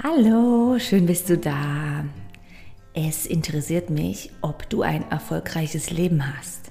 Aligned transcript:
Hallo, 0.00 0.78
schön 0.78 1.06
bist 1.06 1.28
du 1.28 1.36
da. 1.36 2.04
Es 2.94 3.26
interessiert 3.26 3.90
mich, 3.90 4.30
ob 4.42 4.70
du 4.70 4.82
ein 4.82 5.04
erfolgreiches 5.10 5.90
Leben 5.90 6.22
hast. 6.38 6.70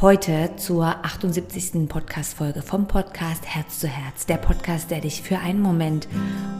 Heute 0.00 0.50
zur 0.54 0.84
78. 1.04 1.88
Podcast-Folge 1.88 2.62
vom 2.62 2.86
Podcast 2.86 3.44
Herz 3.46 3.80
zu 3.80 3.88
Herz. 3.88 4.26
Der 4.26 4.36
Podcast, 4.36 4.92
der 4.92 5.00
dich 5.00 5.22
für 5.22 5.40
einen 5.40 5.60
Moment 5.60 6.06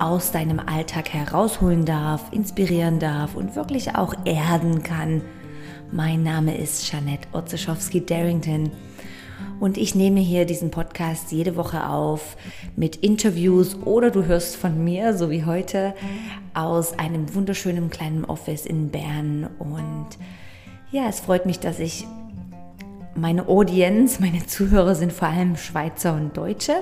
aus 0.00 0.32
deinem 0.32 0.58
Alltag 0.58 1.10
herausholen 1.10 1.84
darf, 1.84 2.32
inspirieren 2.32 2.98
darf 2.98 3.36
und 3.36 3.54
wirklich 3.54 3.94
auch 3.94 4.14
erden 4.24 4.82
kann. 4.82 5.22
Mein 5.92 6.24
Name 6.24 6.58
ist 6.58 6.90
Janette 6.90 7.28
Otzeschowski-Darrington 7.32 8.72
und 9.60 9.76
ich 9.76 9.94
nehme 9.94 10.20
hier 10.20 10.44
diesen 10.44 10.70
Podcast 10.70 11.32
jede 11.32 11.56
Woche 11.56 11.88
auf 11.88 12.36
mit 12.76 12.96
Interviews 12.96 13.76
oder 13.84 14.10
du 14.10 14.24
hörst 14.24 14.56
von 14.56 14.84
mir, 14.84 15.16
so 15.16 15.30
wie 15.30 15.44
heute, 15.44 15.94
aus 16.54 16.98
einem 16.98 17.34
wunderschönen 17.34 17.90
kleinen 17.90 18.24
Office 18.24 18.66
in 18.66 18.90
Bern. 18.90 19.48
Und 19.58 20.08
ja, 20.90 21.08
es 21.08 21.20
freut 21.20 21.46
mich, 21.46 21.60
dass 21.60 21.78
ich 21.78 22.06
meine 23.14 23.48
Audience, 23.48 24.20
meine 24.20 24.46
Zuhörer 24.46 24.94
sind 24.94 25.12
vor 25.12 25.28
allem 25.28 25.56
Schweizer 25.56 26.14
und 26.14 26.36
Deutsche. 26.36 26.74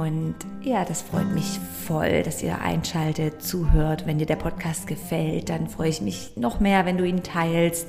Und 0.00 0.36
ja, 0.62 0.86
das 0.86 1.02
freut 1.02 1.30
mich 1.34 1.60
voll, 1.86 2.22
dass 2.22 2.42
ihr 2.42 2.60
einschaltet, 2.62 3.42
zuhört. 3.42 4.06
Wenn 4.06 4.18
dir 4.18 4.26
der 4.26 4.36
Podcast 4.36 4.86
gefällt, 4.86 5.50
dann 5.50 5.68
freue 5.68 5.90
ich 5.90 6.00
mich 6.00 6.32
noch 6.34 6.60
mehr, 6.60 6.86
wenn 6.86 6.96
du 6.96 7.06
ihn 7.06 7.22
teilst 7.22 7.86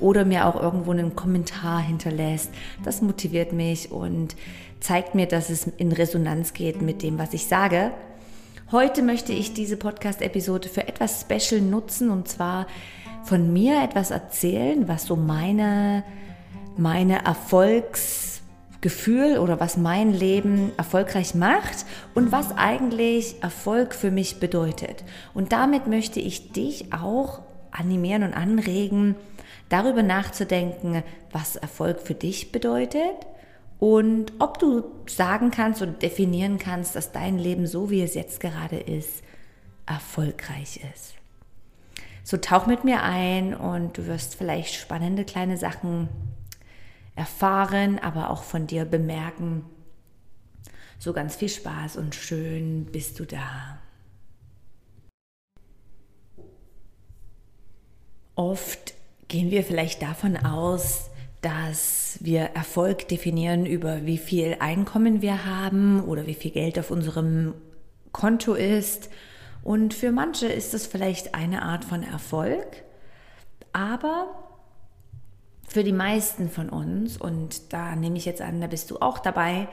oder 0.00 0.24
mir 0.24 0.46
auch 0.46 0.60
irgendwo 0.60 0.92
einen 0.92 1.14
Kommentar 1.14 1.80
hinterlässt. 1.80 2.50
Das 2.84 3.02
motiviert 3.02 3.52
mich 3.52 3.92
und 3.92 4.34
zeigt 4.80 5.14
mir, 5.14 5.26
dass 5.26 5.50
es 5.50 5.66
in 5.76 5.92
Resonanz 5.92 6.54
geht 6.54 6.80
mit 6.80 7.02
dem, 7.02 7.18
was 7.18 7.34
ich 7.34 7.46
sage. 7.46 7.90
Heute 8.70 9.02
möchte 9.02 9.34
ich 9.34 9.52
diese 9.52 9.76
Podcast-Episode 9.76 10.70
für 10.70 10.88
etwas 10.88 11.20
Special 11.20 11.60
nutzen 11.60 12.08
und 12.08 12.28
zwar 12.28 12.66
von 13.24 13.52
mir 13.52 13.82
etwas 13.82 14.10
erzählen, 14.10 14.88
was 14.88 15.04
so 15.04 15.16
meine, 15.16 16.02
meine 16.78 17.26
Erfolgs- 17.26 18.21
Gefühl 18.82 19.38
oder 19.38 19.60
was 19.60 19.78
mein 19.78 20.12
Leben 20.12 20.72
erfolgreich 20.76 21.34
macht 21.34 21.86
und 22.14 22.32
was 22.32 22.54
eigentlich 22.56 23.42
Erfolg 23.42 23.94
für 23.94 24.10
mich 24.10 24.40
bedeutet. 24.40 25.04
Und 25.32 25.52
damit 25.52 25.86
möchte 25.86 26.20
ich 26.20 26.52
dich 26.52 26.92
auch 26.92 27.40
animieren 27.70 28.24
und 28.24 28.34
anregen, 28.34 29.16
darüber 29.70 30.02
nachzudenken, 30.02 31.02
was 31.30 31.56
Erfolg 31.56 32.00
für 32.00 32.14
dich 32.14 32.52
bedeutet 32.52 33.26
und 33.78 34.32
ob 34.38 34.58
du 34.58 34.84
sagen 35.06 35.50
kannst 35.50 35.80
und 35.80 36.02
definieren 36.02 36.58
kannst, 36.58 36.94
dass 36.94 37.12
dein 37.12 37.38
Leben 37.38 37.66
so 37.66 37.88
wie 37.88 38.02
es 38.02 38.14
jetzt 38.14 38.40
gerade 38.40 38.76
ist, 38.76 39.22
erfolgreich 39.86 40.80
ist. 40.92 41.14
So 42.24 42.36
tauch 42.36 42.66
mit 42.66 42.84
mir 42.84 43.02
ein 43.02 43.54
und 43.54 43.96
du 43.96 44.06
wirst 44.06 44.34
vielleicht 44.34 44.74
spannende 44.74 45.24
kleine 45.24 45.56
Sachen 45.56 46.08
erfahren, 47.14 47.98
aber 47.98 48.30
auch 48.30 48.42
von 48.42 48.66
dir 48.66 48.84
bemerken. 48.84 49.64
So 50.98 51.12
ganz 51.12 51.36
viel 51.36 51.48
Spaß 51.48 51.96
und 51.96 52.14
schön 52.14 52.86
bist 52.86 53.18
du 53.18 53.24
da. 53.24 53.78
Oft 58.34 58.94
gehen 59.28 59.50
wir 59.50 59.62
vielleicht 59.62 60.02
davon 60.02 60.36
aus, 60.36 61.10
dass 61.42 62.18
wir 62.20 62.42
Erfolg 62.54 63.08
definieren 63.08 63.66
über 63.66 64.06
wie 64.06 64.16
viel 64.16 64.56
Einkommen 64.60 65.22
wir 65.22 65.44
haben 65.44 66.02
oder 66.04 66.26
wie 66.26 66.34
viel 66.34 66.52
Geld 66.52 66.78
auf 66.78 66.90
unserem 66.90 67.54
Konto 68.12 68.54
ist. 68.54 69.10
Und 69.64 69.92
für 69.92 70.12
manche 70.12 70.46
ist 70.46 70.72
das 70.72 70.86
vielleicht 70.86 71.34
eine 71.34 71.62
Art 71.62 71.84
von 71.84 72.02
Erfolg, 72.02 72.84
aber 73.72 74.41
für 75.72 75.84
die 75.84 75.92
meisten 75.92 76.50
von 76.50 76.68
uns, 76.68 77.16
und 77.16 77.72
da 77.72 77.96
nehme 77.96 78.16
ich 78.16 78.24
jetzt 78.24 78.42
an, 78.42 78.60
da 78.60 78.66
bist 78.66 78.90
du 78.90 78.98
auch 79.00 79.18
dabei, 79.18 79.68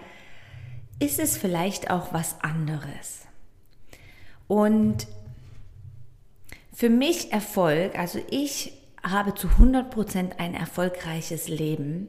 ist 0.99 1.19
es 1.19 1.37
vielleicht 1.37 1.91
auch 1.91 2.13
was 2.13 2.41
anderes. 2.41 3.25
Und 4.47 5.07
für 6.73 6.89
mich 6.89 7.31
Erfolg, 7.31 7.97
also 7.97 8.19
ich 8.29 8.73
habe 9.03 9.33
zu 9.33 9.47
100% 9.47 10.37
ein 10.37 10.53
erfolgreiches 10.53 11.47
Leben, 11.47 12.07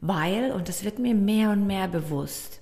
weil, 0.00 0.52
und 0.52 0.68
das 0.68 0.84
wird 0.84 0.98
mir 0.98 1.14
mehr 1.14 1.50
und 1.50 1.66
mehr 1.66 1.88
bewusst, 1.88 2.60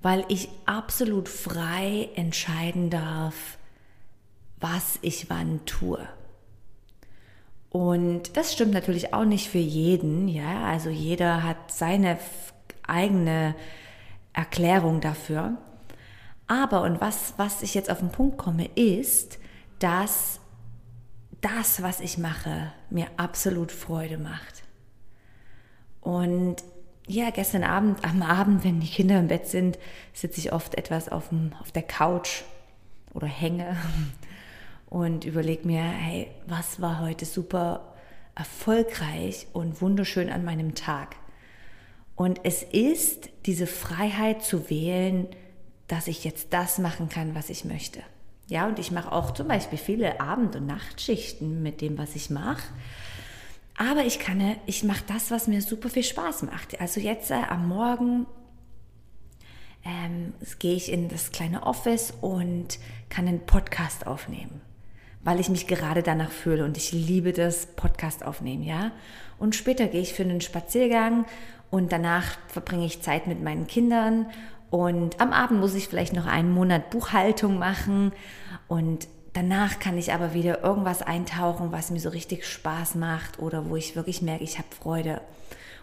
weil 0.00 0.24
ich 0.28 0.48
absolut 0.64 1.28
frei 1.28 2.08
entscheiden 2.14 2.90
darf, 2.90 3.58
was 4.60 4.98
ich 5.02 5.28
wann 5.28 5.64
tue. 5.66 6.08
Und 7.70 8.36
das 8.36 8.52
stimmt 8.52 8.72
natürlich 8.72 9.12
auch 9.12 9.24
nicht 9.24 9.48
für 9.48 9.58
jeden, 9.58 10.28
ja. 10.28 10.64
Also 10.64 10.88
jeder 10.90 11.42
hat 11.42 11.70
seine 11.70 12.18
eigene 12.86 13.54
Erklärung 14.32 15.00
dafür. 15.00 15.58
Aber, 16.46 16.82
und 16.82 17.00
was, 17.00 17.34
was 17.36 17.62
ich 17.62 17.74
jetzt 17.74 17.90
auf 17.90 17.98
den 17.98 18.10
Punkt 18.10 18.38
komme, 18.38 18.66
ist, 18.74 19.38
dass 19.78 20.40
das, 21.40 21.82
was 21.82 22.00
ich 22.00 22.18
mache, 22.18 22.72
mir 22.90 23.06
absolut 23.16 23.70
Freude 23.70 24.18
macht. 24.18 24.62
Und 26.00 26.56
ja, 27.06 27.30
gestern 27.30 27.64
Abend, 27.64 28.04
am 28.04 28.22
Abend, 28.22 28.64
wenn 28.64 28.80
die 28.80 28.88
Kinder 28.88 29.18
im 29.18 29.28
Bett 29.28 29.46
sind, 29.46 29.78
sitze 30.12 30.40
ich 30.40 30.52
oft 30.52 30.74
etwas 30.74 31.08
auf, 31.08 31.28
dem, 31.28 31.52
auf 31.60 31.70
der 31.70 31.82
Couch 31.82 32.42
oder 33.14 33.26
hänge 33.26 33.76
und 34.90 35.24
überlege 35.24 35.66
mir, 35.66 35.82
hey, 35.82 36.28
was 36.46 36.80
war 36.80 37.00
heute 37.00 37.24
super 37.24 37.94
erfolgreich 38.34 39.46
und 39.52 39.82
wunderschön 39.82 40.30
an 40.30 40.44
meinem 40.44 40.74
Tag? 40.74 41.16
Und 42.14 42.40
es 42.44 42.62
ist 42.62 43.30
diese 43.46 43.66
Freiheit 43.66 44.42
zu 44.42 44.70
wählen, 44.70 45.28
dass 45.86 46.08
ich 46.08 46.24
jetzt 46.24 46.52
das 46.52 46.78
machen 46.78 47.08
kann, 47.08 47.34
was 47.34 47.50
ich 47.50 47.64
möchte. 47.64 48.00
Ja, 48.48 48.66
und 48.66 48.78
ich 48.78 48.90
mache 48.90 49.12
auch 49.12 49.32
zum 49.32 49.48
Beispiel 49.48 49.78
viele 49.78 50.20
Abend- 50.20 50.56
und 50.56 50.66
Nachtschichten 50.66 51.62
mit 51.62 51.80
dem, 51.80 51.98
was 51.98 52.16
ich 52.16 52.30
mache. 52.30 52.62
Aber 53.76 54.04
ich 54.04 54.18
kann, 54.18 54.56
ich 54.66 54.82
mache 54.84 55.04
das, 55.06 55.30
was 55.30 55.46
mir 55.46 55.62
super 55.62 55.88
viel 55.88 56.02
Spaß 56.02 56.42
macht. 56.42 56.80
Also 56.80 56.98
jetzt 56.98 57.30
äh, 57.30 57.34
am 57.34 57.68
Morgen 57.68 58.26
ähm, 59.84 60.32
gehe 60.58 60.74
ich 60.74 60.90
in 60.90 61.08
das 61.08 61.30
kleine 61.30 61.62
Office 61.64 62.12
und 62.20 62.78
kann 63.10 63.28
einen 63.28 63.46
Podcast 63.46 64.06
aufnehmen 64.06 64.60
weil 65.28 65.40
ich 65.40 65.50
mich 65.50 65.66
gerade 65.66 66.02
danach 66.02 66.30
fühle 66.30 66.64
und 66.64 66.78
ich 66.78 66.90
liebe 66.92 67.34
das 67.34 67.66
Podcast 67.66 68.24
aufnehmen, 68.24 68.62
ja. 68.62 68.92
Und 69.38 69.54
später 69.54 69.86
gehe 69.86 70.00
ich 70.00 70.14
für 70.14 70.22
einen 70.22 70.40
Spaziergang 70.40 71.26
und 71.70 71.92
danach 71.92 72.38
verbringe 72.46 72.86
ich 72.86 73.02
Zeit 73.02 73.26
mit 73.26 73.42
meinen 73.42 73.66
Kindern 73.66 74.24
und 74.70 75.20
am 75.20 75.34
Abend 75.34 75.60
muss 75.60 75.74
ich 75.74 75.86
vielleicht 75.86 76.14
noch 76.14 76.24
einen 76.24 76.50
Monat 76.50 76.88
Buchhaltung 76.88 77.58
machen 77.58 78.12
und 78.68 79.06
danach 79.34 79.78
kann 79.78 79.98
ich 79.98 80.14
aber 80.14 80.32
wieder 80.32 80.64
irgendwas 80.64 81.02
eintauchen, 81.02 81.72
was 81.72 81.90
mir 81.90 82.00
so 82.00 82.08
richtig 82.08 82.46
Spaß 82.46 82.94
macht 82.94 83.38
oder 83.38 83.68
wo 83.68 83.76
ich 83.76 83.96
wirklich 83.96 84.22
merke, 84.22 84.44
ich 84.44 84.56
habe 84.56 84.68
Freude. 84.80 85.20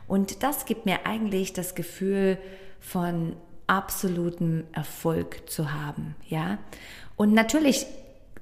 Und 0.08 0.42
das 0.42 0.66
gibt 0.66 0.88
mir 0.88 1.06
eigentlich 1.06 1.54
das 1.54 1.76
Gefühl 1.76 2.40
von 2.80 3.36
absolutem 3.68 4.64
Erfolg 4.72 5.48
zu 5.48 5.72
haben, 5.72 6.16
ja. 6.30 6.58
Und 7.16 7.36
natürlich 7.36 7.86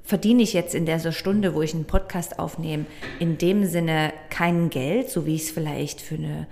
verdiene 0.03 0.43
ich 0.43 0.53
jetzt 0.53 0.75
in 0.75 0.85
dieser 0.85 1.11
Stunde, 1.11 1.55
wo 1.55 1.61
ich 1.61 1.73
einen 1.73 1.85
Podcast 1.85 2.39
aufnehme, 2.39 2.85
in 3.19 3.37
dem 3.37 3.65
Sinne 3.65 4.13
kein 4.29 4.69
Geld, 4.69 5.09
so 5.09 5.25
wie 5.25 5.35
ich 5.35 5.43
es 5.43 5.51
vielleicht 5.51 6.01
für 6.01 6.15
eine 6.15 6.47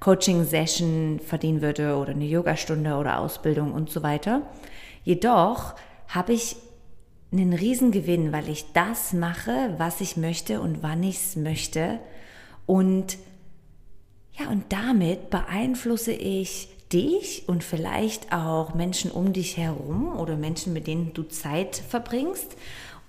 Coaching-Session 0.00 1.20
verdienen 1.24 1.62
würde 1.62 1.96
oder 1.96 2.10
eine 2.10 2.24
Yogastunde 2.24 2.94
oder 2.96 3.18
Ausbildung 3.18 3.72
und 3.72 3.90
so 3.90 4.02
weiter. 4.02 4.42
Jedoch 5.04 5.74
habe 6.08 6.32
ich 6.32 6.56
einen 7.32 7.52
Riesengewinn, 7.52 8.32
weil 8.32 8.48
ich 8.48 8.72
das 8.72 9.12
mache, 9.12 9.74
was 9.78 10.00
ich 10.00 10.16
möchte 10.16 10.60
und 10.60 10.82
wann 10.82 11.02
ich 11.02 11.16
es 11.16 11.36
möchte. 11.36 12.00
Und 12.66 13.18
ja, 14.38 14.48
und 14.48 14.64
damit 14.70 15.30
beeinflusse 15.30 16.12
ich 16.12 16.68
dich 16.92 17.44
und 17.46 17.62
vielleicht 17.62 18.32
auch 18.32 18.74
Menschen 18.74 19.10
um 19.10 19.32
dich 19.32 19.56
herum 19.56 20.18
oder 20.18 20.36
Menschen, 20.36 20.72
mit 20.72 20.86
denen 20.86 21.12
du 21.14 21.22
Zeit 21.22 21.76
verbringst. 21.76 22.56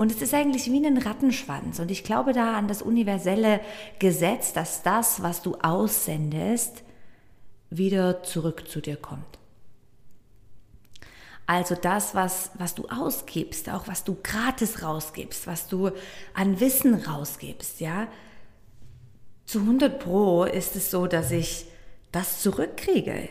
Und 0.01 0.11
es 0.11 0.19
ist 0.19 0.33
eigentlich 0.33 0.65
wie 0.65 0.83
ein 0.83 0.97
Rattenschwanz. 0.97 1.77
Und 1.77 1.91
ich 1.91 2.03
glaube 2.03 2.33
da 2.33 2.57
an 2.57 2.67
das 2.67 2.81
universelle 2.81 3.59
Gesetz, 3.99 4.51
dass 4.51 4.81
das, 4.81 5.21
was 5.21 5.43
du 5.43 5.57
aussendest, 5.61 6.81
wieder 7.69 8.23
zurück 8.23 8.67
zu 8.67 8.81
dir 8.81 8.95
kommt. 8.95 9.37
Also 11.45 11.75
das, 11.75 12.15
was, 12.15 12.49
was 12.55 12.73
du 12.73 12.87
ausgibst, 12.87 13.69
auch 13.69 13.87
was 13.87 14.03
du 14.03 14.17
gratis 14.23 14.81
rausgibst, 14.81 15.45
was 15.45 15.67
du 15.67 15.91
an 16.33 16.59
Wissen 16.59 16.95
rausgibst, 16.95 17.79
ja. 17.79 18.07
Zu 19.45 19.59
100 19.59 19.99
Pro 19.99 20.45
ist 20.45 20.75
es 20.75 20.89
so, 20.89 21.05
dass 21.05 21.29
ich 21.29 21.67
das 22.11 22.41
zurückkriege. 22.41 23.29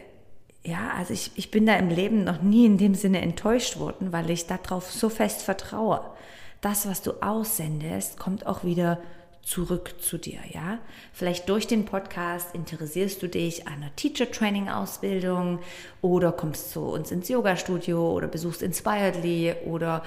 ja, 0.63 0.93
also 0.97 1.15
ich, 1.15 1.33
ich 1.35 1.51
bin 1.51 1.67
da 1.67 1.75
im 1.75 1.89
Leben 1.89 2.23
noch 2.23 2.43
nie 2.43 2.65
in 2.65 2.79
dem 2.79 2.95
Sinne 2.95 3.23
enttäuscht 3.23 3.81
worden, 3.81 4.13
weil 4.13 4.31
ich 4.31 4.47
darauf 4.47 4.89
so 4.93 5.09
fest 5.09 5.43
vertraue. 5.43 6.13
Das, 6.61 6.87
was 6.87 7.03
du 7.03 7.23
aussendest, 7.23 8.19
kommt 8.19 8.47
auch 8.47 8.65
wieder 8.65 8.99
zurück 9.43 9.95
zu 10.01 10.19
dir, 10.19 10.41
ja? 10.53 10.79
Vielleicht 11.13 11.49
durch 11.49 11.67
den 11.67 11.87
Podcast 11.87 12.55
interessierst 12.55 13.23
du 13.23 13.29
dich 13.29 13.67
an 13.67 13.75
einer 13.75 13.97
Teacher 13.97 14.31
Training 14.31 14.69
Ausbildung 14.69 15.61
oder 16.03 16.33
kommst 16.33 16.71
zu 16.71 16.81
uns 16.81 17.11
ins 17.11 17.29
Yoga 17.29 17.57
Studio 17.57 18.13
oder 18.13 18.29
besuchst 18.29 18.63
Inspiredly 18.63 19.55
oder 19.65 20.03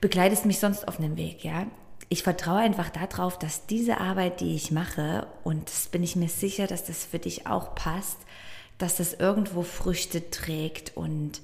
begleitest 0.00 0.46
mich 0.46 0.60
sonst 0.60 0.86
auf 0.86 0.98
einem 0.98 1.16
Weg, 1.16 1.44
ja? 1.44 1.66
Ich 2.08 2.22
vertraue 2.22 2.58
einfach 2.58 2.90
darauf, 2.90 3.38
dass 3.38 3.66
diese 3.66 3.98
Arbeit, 3.98 4.40
die 4.40 4.56
ich 4.56 4.72
mache, 4.72 5.26
und 5.44 5.68
das 5.68 5.86
bin 5.88 6.02
ich 6.02 6.16
mir 6.16 6.28
sicher, 6.28 6.66
dass 6.66 6.84
das 6.84 7.04
für 7.04 7.20
dich 7.20 7.46
auch 7.46 7.74
passt, 7.74 8.18
dass 8.78 8.96
das 8.96 9.14
irgendwo 9.14 9.62
Früchte 9.62 10.30
trägt 10.30 10.96
und 10.96 11.40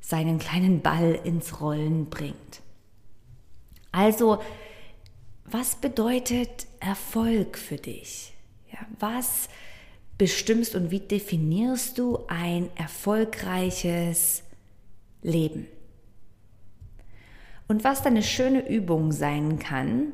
seinen 0.00 0.38
kleinen 0.38 0.82
Ball 0.82 1.18
ins 1.24 1.60
Rollen 1.60 2.06
bringt. 2.10 2.63
Also, 3.94 4.42
was 5.44 5.76
bedeutet 5.76 6.66
Erfolg 6.80 7.56
für 7.56 7.76
dich? 7.76 8.34
Ja, 8.72 8.80
was 8.98 9.48
bestimmst 10.18 10.74
und 10.74 10.90
wie 10.90 10.98
definierst 10.98 11.98
du 11.98 12.18
ein 12.26 12.70
erfolgreiches 12.74 14.42
Leben? 15.22 15.68
Und 17.68 17.84
was 17.84 18.02
dann 18.02 18.14
eine 18.14 18.24
schöne 18.24 18.68
Übung 18.68 19.12
sein 19.12 19.60
kann, 19.60 20.12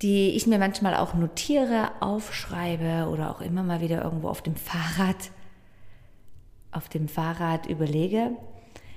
die 0.00 0.30
ich 0.30 0.46
mir 0.46 0.58
manchmal 0.58 0.94
auch 0.94 1.14
notiere, 1.14 1.90
aufschreibe 2.00 3.08
oder 3.10 3.32
auch 3.32 3.40
immer 3.40 3.64
mal 3.64 3.80
wieder 3.80 4.02
irgendwo 4.04 4.28
auf 4.28 4.42
dem 4.42 4.54
Fahrrad, 4.54 5.32
auf 6.70 6.88
dem 6.88 7.08
Fahrrad 7.08 7.66
überlege, 7.66 8.36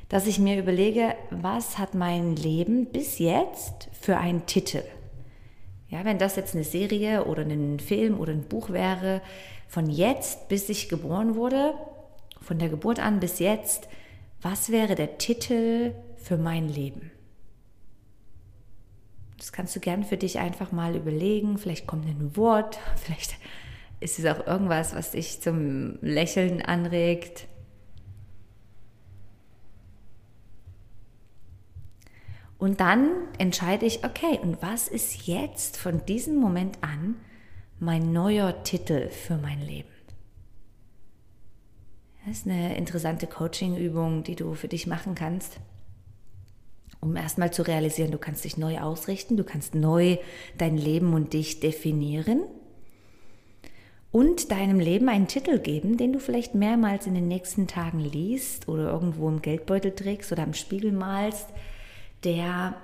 dass 0.09 0.27
ich 0.27 0.39
mir 0.39 0.59
überlege, 0.59 1.15
was 1.31 1.77
hat 1.77 1.95
mein 1.95 2.35
Leben 2.35 2.87
bis 2.87 3.19
jetzt 3.19 3.89
für 3.99 4.17
einen 4.17 4.45
Titel? 4.45 4.83
Ja, 5.89 6.03
wenn 6.05 6.17
das 6.17 6.35
jetzt 6.35 6.55
eine 6.55 6.63
Serie 6.63 7.25
oder 7.25 7.43
ein 7.43 7.79
Film 7.79 8.19
oder 8.19 8.31
ein 8.31 8.47
Buch 8.47 8.69
wäre, 8.69 9.21
von 9.67 9.89
jetzt 9.89 10.47
bis 10.47 10.69
ich 10.69 10.89
geboren 10.89 11.35
wurde, 11.35 11.73
von 12.41 12.59
der 12.59 12.69
Geburt 12.69 12.99
an 12.99 13.19
bis 13.19 13.39
jetzt, 13.39 13.87
was 14.41 14.69
wäre 14.71 14.95
der 14.95 15.17
Titel 15.17 15.93
für 16.17 16.37
mein 16.37 16.69
Leben? 16.69 17.11
Das 19.37 19.51
kannst 19.51 19.75
du 19.75 19.79
gern 19.79 20.03
für 20.03 20.17
dich 20.17 20.39
einfach 20.39 20.71
mal 20.71 20.95
überlegen. 20.95 21.57
Vielleicht 21.57 21.87
kommt 21.87 22.05
ein 22.05 22.35
Wort, 22.37 22.79
vielleicht 22.95 23.35
ist 23.99 24.19
es 24.19 24.25
auch 24.25 24.45
irgendwas, 24.45 24.95
was 24.95 25.11
dich 25.11 25.41
zum 25.41 25.97
Lächeln 26.01 26.61
anregt. 26.61 27.47
Und 32.65 32.79
dann 32.79 33.11
entscheide 33.37 33.85
ich, 33.85 34.03
okay, 34.03 34.39
und 34.41 34.59
was 34.59 34.87
ist 34.87 35.27
jetzt 35.27 35.77
von 35.77 36.03
diesem 36.07 36.37
Moment 36.37 36.79
an 36.81 37.13
mein 37.79 38.11
neuer 38.11 38.63
Titel 38.63 39.09
für 39.09 39.37
mein 39.37 39.61
Leben? 39.61 39.87
Das 42.25 42.37
ist 42.37 42.47
eine 42.47 42.75
interessante 42.75 43.27
Coaching-Übung, 43.27 44.23
die 44.23 44.35
du 44.35 44.55
für 44.55 44.67
dich 44.67 44.87
machen 44.87 45.13
kannst 45.13 45.59
um 47.01 47.15
erstmal 47.15 47.53
zu 47.53 47.61
realisieren, 47.61 48.09
du 48.09 48.17
kannst 48.17 48.45
dich 48.45 48.57
neu 48.57 48.79
ausrichten, 48.79 49.37
du 49.37 49.43
kannst 49.43 49.75
neu 49.75 50.17
dein 50.57 50.75
Leben 50.75 51.13
und 51.13 51.33
dich 51.33 51.59
definieren 51.59 52.41
und 54.11 54.49
deinem 54.49 54.79
Leben 54.79 55.07
einen 55.07 55.27
Titel 55.27 55.59
geben, 55.59 55.97
den 55.97 56.13
du 56.13 56.19
vielleicht 56.19 56.55
mehrmals 56.55 57.05
in 57.05 57.13
den 57.13 57.27
nächsten 57.27 57.67
Tagen 57.67 57.99
liest 57.99 58.67
oder 58.67 58.91
irgendwo 58.91 59.29
im 59.29 59.43
Geldbeutel 59.43 59.91
trägst 59.91 60.31
oder 60.31 60.41
am 60.41 60.55
Spiegel 60.55 60.93
malst, 60.93 61.49
der 62.25 62.75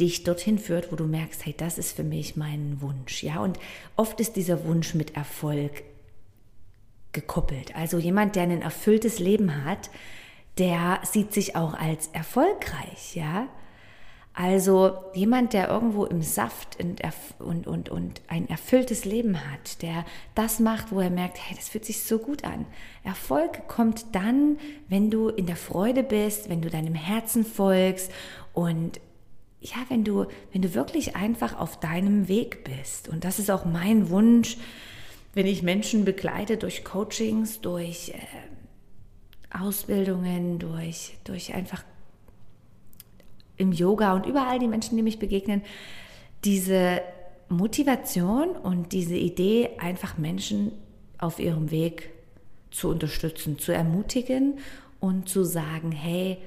dich 0.00 0.24
dorthin 0.24 0.58
führt, 0.58 0.92
wo 0.92 0.96
du 0.96 1.04
merkst, 1.04 1.44
hey, 1.44 1.54
das 1.56 1.78
ist 1.78 1.94
für 1.94 2.04
mich 2.04 2.36
mein 2.36 2.80
Wunsch, 2.80 3.22
ja? 3.22 3.40
Und 3.40 3.58
oft 3.96 4.20
ist 4.20 4.36
dieser 4.36 4.64
Wunsch 4.64 4.94
mit 4.94 5.16
Erfolg 5.16 5.82
gekoppelt. 7.12 7.74
Also 7.74 7.98
jemand, 7.98 8.36
der 8.36 8.44
ein 8.44 8.62
erfülltes 8.62 9.18
Leben 9.18 9.64
hat, 9.64 9.90
der 10.58 11.00
sieht 11.02 11.32
sich 11.32 11.56
auch 11.56 11.74
als 11.74 12.08
erfolgreich, 12.08 13.14
ja. 13.14 13.48
Also 14.40 14.96
jemand, 15.14 15.52
der 15.52 15.68
irgendwo 15.68 16.04
im 16.04 16.22
Saft 16.22 16.78
und, 16.78 17.02
und, 17.40 17.66
und, 17.66 17.88
und 17.88 18.20
ein 18.28 18.48
erfülltes 18.48 19.04
Leben 19.04 19.36
hat, 19.50 19.82
der 19.82 20.04
das 20.36 20.60
macht, 20.60 20.92
wo 20.92 21.00
er 21.00 21.10
merkt, 21.10 21.38
hey, 21.44 21.56
das 21.56 21.68
fühlt 21.68 21.84
sich 21.84 22.04
so 22.04 22.20
gut 22.20 22.44
an. 22.44 22.64
Erfolg 23.02 23.66
kommt 23.66 24.14
dann, 24.14 24.56
wenn 24.88 25.10
du 25.10 25.28
in 25.28 25.46
der 25.46 25.56
Freude 25.56 26.04
bist, 26.04 26.48
wenn 26.48 26.62
du 26.62 26.70
deinem 26.70 26.94
Herzen 26.94 27.44
folgst 27.44 28.12
und 28.52 29.00
ja, 29.60 29.78
wenn 29.88 30.04
du, 30.04 30.26
wenn 30.52 30.62
du 30.62 30.72
wirklich 30.72 31.16
einfach 31.16 31.58
auf 31.58 31.80
deinem 31.80 32.28
Weg 32.28 32.62
bist. 32.62 33.08
Und 33.08 33.24
das 33.24 33.40
ist 33.40 33.50
auch 33.50 33.64
mein 33.64 34.08
Wunsch, 34.08 34.56
wenn 35.34 35.46
ich 35.46 35.64
Menschen 35.64 36.04
begleite 36.04 36.58
durch 36.58 36.84
Coachings, 36.84 37.60
durch 37.60 38.10
äh, 38.10 39.58
Ausbildungen, 39.58 40.60
durch, 40.60 41.18
durch 41.24 41.54
einfach 41.54 41.82
im 43.58 43.72
Yoga 43.72 44.14
und 44.14 44.26
überall 44.26 44.58
die 44.58 44.68
Menschen, 44.68 44.96
die 44.96 45.02
mich 45.02 45.18
begegnen, 45.18 45.62
diese 46.44 47.02
Motivation 47.48 48.50
und 48.50 48.92
diese 48.92 49.16
Idee, 49.16 49.70
einfach 49.78 50.16
Menschen 50.18 50.72
auf 51.18 51.38
ihrem 51.38 51.70
Weg 51.70 52.10
zu 52.70 52.88
unterstützen, 52.88 53.58
zu 53.58 53.72
ermutigen 53.72 54.58
und 55.00 55.28
zu 55.28 55.44
sagen, 55.44 55.92
hey, 55.92 56.38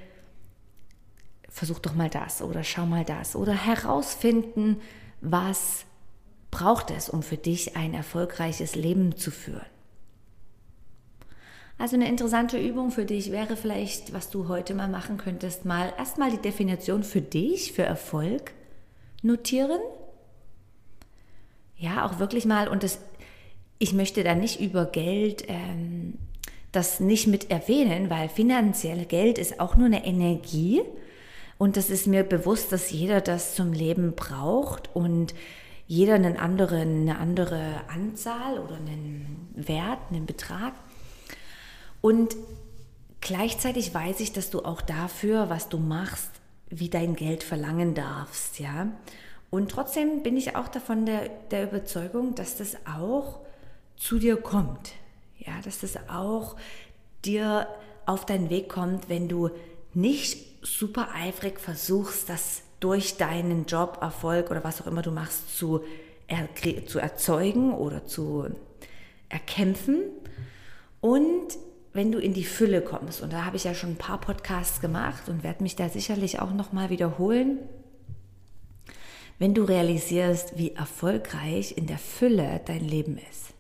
versuch 1.49 1.79
doch 1.79 1.93
mal 1.93 2.09
das 2.09 2.41
oder 2.41 2.63
schau 2.63 2.85
mal 2.85 3.03
das 3.03 3.35
oder 3.35 3.53
herausfinden, 3.53 4.77
was 5.19 5.85
braucht 6.49 6.91
es, 6.91 7.09
um 7.09 7.23
für 7.23 7.37
dich 7.37 7.75
ein 7.75 7.93
erfolgreiches 7.93 8.75
Leben 8.75 9.17
zu 9.17 9.31
führen. 9.31 9.65
Also 11.81 11.95
eine 11.95 12.07
interessante 12.07 12.59
Übung 12.59 12.91
für 12.91 13.05
dich 13.05 13.31
wäre 13.31 13.55
vielleicht, 13.55 14.13
was 14.13 14.29
du 14.29 14.47
heute 14.47 14.75
mal 14.75 14.87
machen 14.87 15.17
könntest, 15.17 15.65
mal 15.65 15.91
erstmal 15.97 16.29
die 16.29 16.37
Definition 16.37 17.01
für 17.01 17.21
dich, 17.21 17.71
für 17.71 17.81
Erfolg 17.81 18.51
notieren. 19.23 19.79
Ja, 21.77 22.05
auch 22.05 22.19
wirklich 22.19 22.45
mal, 22.45 22.67
und 22.67 22.83
das, 22.83 22.99
ich 23.79 23.93
möchte 23.93 24.23
da 24.23 24.35
nicht 24.35 24.61
über 24.61 24.85
Geld 24.85 25.45
ähm, 25.47 26.19
das 26.71 26.99
nicht 26.99 27.25
mit 27.25 27.49
erwähnen, 27.49 28.11
weil 28.11 28.29
finanziell 28.29 29.05
Geld 29.05 29.39
ist 29.39 29.59
auch 29.59 29.75
nur 29.75 29.87
eine 29.87 30.05
Energie. 30.05 30.83
Und 31.57 31.77
das 31.77 31.89
ist 31.89 32.05
mir 32.05 32.23
bewusst, 32.23 32.71
dass 32.71 32.91
jeder 32.91 33.21
das 33.21 33.55
zum 33.55 33.73
Leben 33.73 34.13
braucht 34.13 34.95
und 34.95 35.33
jeder 35.87 36.13
einen 36.13 36.37
anderen, 36.37 37.09
eine 37.09 37.17
andere 37.17 37.81
Anzahl 37.87 38.59
oder 38.59 38.75
einen 38.75 39.49
Wert, 39.55 39.97
einen 40.11 40.27
Betrag. 40.27 40.73
Und 42.01 42.35
gleichzeitig 43.21 43.93
weiß 43.93 44.19
ich, 44.19 44.33
dass 44.33 44.49
du 44.49 44.63
auch 44.65 44.81
dafür, 44.81 45.49
was 45.49 45.69
du 45.69 45.77
machst, 45.77 46.29
wie 46.69 46.89
dein 46.89 47.15
Geld 47.15 47.43
verlangen 47.43 47.93
darfst, 47.93 48.59
ja. 48.59 48.87
Und 49.49 49.69
trotzdem 49.69 50.23
bin 50.23 50.37
ich 50.37 50.55
auch 50.55 50.69
davon 50.69 51.05
der, 51.05 51.27
der 51.51 51.65
Überzeugung, 51.65 52.35
dass 52.35 52.57
das 52.57 52.77
auch 52.85 53.39
zu 53.97 54.17
dir 54.17 54.37
kommt, 54.37 54.93
ja, 55.37 55.53
dass 55.63 55.79
das 55.79 55.97
auch 56.09 56.55
dir 57.25 57.67
auf 58.05 58.25
deinen 58.25 58.49
Weg 58.49 58.69
kommt, 58.69 59.09
wenn 59.09 59.27
du 59.27 59.49
nicht 59.93 60.65
super 60.65 61.09
eifrig 61.13 61.59
versuchst, 61.59 62.29
das 62.29 62.61
durch 62.79 63.17
deinen 63.17 63.65
Job, 63.65 63.99
Erfolg 64.01 64.49
oder 64.49 64.63
was 64.63 64.81
auch 64.81 64.87
immer 64.87 65.01
du 65.01 65.11
machst, 65.11 65.55
zu, 65.55 65.81
er, 66.27 66.47
zu 66.87 66.99
erzeugen 66.99 67.73
oder 67.73 68.05
zu 68.05 68.47
erkämpfen. 69.29 70.03
Und 70.99 71.57
wenn 71.93 72.11
du 72.11 72.19
in 72.19 72.33
die 72.33 72.45
Fülle 72.45 72.81
kommst, 72.81 73.21
und 73.21 73.33
da 73.33 73.45
habe 73.45 73.57
ich 73.57 73.65
ja 73.65 73.73
schon 73.73 73.91
ein 73.91 73.97
paar 73.97 74.19
Podcasts 74.19 74.79
gemacht 74.79 75.27
und 75.27 75.43
werde 75.43 75.63
mich 75.63 75.75
da 75.75 75.89
sicherlich 75.89 76.39
auch 76.39 76.53
nochmal 76.53 76.89
wiederholen, 76.89 77.59
wenn 79.39 79.53
du 79.53 79.63
realisierst, 79.63 80.57
wie 80.57 80.73
erfolgreich 80.73 81.75
in 81.75 81.87
der 81.87 81.97
Fülle 81.97 82.61
dein 82.65 82.87
Leben 82.87 83.17
ist. 83.31 83.53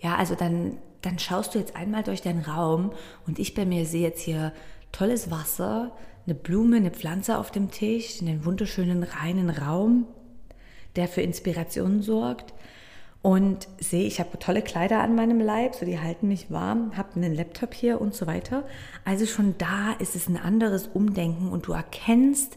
Ja, 0.00 0.16
also 0.16 0.34
dann, 0.34 0.78
dann 1.00 1.18
schaust 1.18 1.54
du 1.54 1.58
jetzt 1.58 1.76
einmal 1.76 2.02
durch 2.02 2.22
deinen 2.22 2.44
Raum 2.44 2.92
und 3.26 3.38
ich 3.38 3.54
bei 3.54 3.64
mir 3.64 3.86
sehe 3.86 4.02
jetzt 4.02 4.20
hier 4.20 4.52
tolles 4.92 5.30
Wasser, 5.30 5.92
eine 6.26 6.34
Blume, 6.34 6.76
eine 6.76 6.90
Pflanze 6.90 7.38
auf 7.38 7.52
dem 7.52 7.70
Tisch, 7.70 8.20
einen 8.20 8.44
wunderschönen 8.44 9.04
reinen 9.04 9.48
Raum, 9.48 10.06
der 10.96 11.06
für 11.06 11.22
Inspiration 11.22 12.02
sorgt 12.02 12.52
und 13.26 13.66
sehe, 13.80 14.06
ich 14.06 14.20
habe 14.20 14.38
tolle 14.38 14.62
Kleider 14.62 15.00
an 15.00 15.16
meinem 15.16 15.40
Leib, 15.40 15.74
so 15.74 15.84
die 15.84 15.98
halten 15.98 16.28
mich 16.28 16.52
warm, 16.52 16.96
habe 16.96 17.16
einen 17.16 17.34
Laptop 17.34 17.74
hier 17.74 18.00
und 18.00 18.14
so 18.14 18.28
weiter. 18.28 18.64
Also 19.04 19.26
schon 19.26 19.58
da 19.58 19.94
ist 19.94 20.14
es 20.14 20.28
ein 20.28 20.36
anderes 20.36 20.86
Umdenken 20.86 21.48
und 21.48 21.66
du 21.66 21.72
erkennst, 21.72 22.56